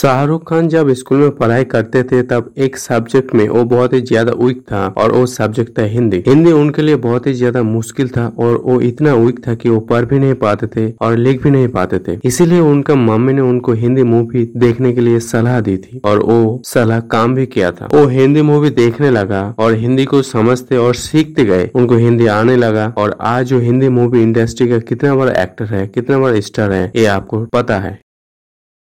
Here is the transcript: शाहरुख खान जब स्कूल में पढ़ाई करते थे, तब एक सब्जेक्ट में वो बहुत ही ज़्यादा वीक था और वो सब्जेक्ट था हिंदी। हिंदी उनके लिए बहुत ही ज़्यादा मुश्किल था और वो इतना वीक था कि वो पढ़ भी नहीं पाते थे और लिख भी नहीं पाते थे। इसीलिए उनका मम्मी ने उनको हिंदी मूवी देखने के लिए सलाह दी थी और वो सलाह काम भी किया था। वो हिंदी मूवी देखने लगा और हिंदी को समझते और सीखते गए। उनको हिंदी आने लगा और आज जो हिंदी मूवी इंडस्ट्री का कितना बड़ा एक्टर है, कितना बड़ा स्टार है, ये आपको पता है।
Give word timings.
शाहरुख 0.00 0.48
खान 0.48 0.68
जब 0.68 0.92
स्कूल 0.94 1.18
में 1.18 1.30
पढ़ाई 1.36 1.64
करते 1.66 2.02
थे, 2.02 2.22
तब 2.22 2.52
एक 2.58 2.76
सब्जेक्ट 2.78 3.34
में 3.34 3.48
वो 3.48 3.64
बहुत 3.66 3.92
ही 3.94 4.00
ज़्यादा 4.02 4.32
वीक 4.36 4.60
था 4.62 4.86
और 4.98 5.12
वो 5.12 5.24
सब्जेक्ट 5.28 5.78
था 5.78 5.82
हिंदी। 5.86 6.22
हिंदी 6.28 6.52
उनके 6.52 6.82
लिए 6.82 6.96
बहुत 6.98 7.26
ही 7.26 7.32
ज़्यादा 7.34 7.62
मुश्किल 7.62 8.08
था 8.08 8.26
और 8.38 8.56
वो 8.64 8.80
इतना 8.82 9.14
वीक 9.14 9.46
था 9.46 9.54
कि 9.54 9.68
वो 9.68 9.80
पढ़ 9.90 10.04
भी 10.04 10.18
नहीं 10.18 10.34
पाते 10.36 10.66
थे 10.66 10.88
और 11.02 11.16
लिख 11.16 11.42
भी 11.42 11.50
नहीं 11.50 11.68
पाते 11.68 11.98
थे। 11.98 12.18
इसीलिए 12.24 12.60
उनका 12.62 12.94
मम्मी 12.96 13.32
ने 13.32 13.40
उनको 13.42 13.72
हिंदी 13.74 14.02
मूवी 14.04 14.44
देखने 14.58 14.92
के 14.92 15.00
लिए 15.00 15.20
सलाह 15.20 15.60
दी 15.60 15.76
थी 15.78 16.00
और 16.04 16.24
वो 16.24 16.60
सलाह 16.66 17.00
काम 17.10 17.34
भी 17.34 17.46
किया 17.48 17.70
था। 17.72 17.88
वो 17.94 18.06
हिंदी 18.08 18.42
मूवी 18.44 18.70
देखने 18.72 19.10
लगा 19.10 19.42
और 19.58 19.74
हिंदी 19.76 20.04
को 20.04 20.22
समझते 20.24 20.76
और 20.78 20.94
सीखते 20.96 21.44
गए। 21.44 21.70
उनको 21.74 21.96
हिंदी 21.98 22.26
आने 22.32 22.56
लगा 22.58 22.92
और 22.98 23.16
आज 23.28 23.46
जो 23.46 23.58
हिंदी 23.60 23.88
मूवी 23.90 24.22
इंडस्ट्री 24.22 24.68
का 24.68 24.78
कितना 24.80 25.14
बड़ा 25.16 25.40
एक्टर 25.42 25.64
है, 25.66 25.86
कितना 25.88 26.18
बड़ा 26.18 26.40
स्टार 26.42 26.72
है, 26.72 26.92
ये 26.96 27.06
आपको 27.08 27.44
पता 27.52 27.78
है। 27.78 27.98